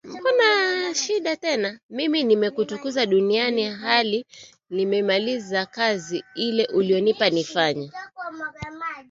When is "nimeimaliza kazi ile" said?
4.69-6.65